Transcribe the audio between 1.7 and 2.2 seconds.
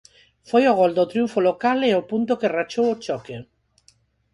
e o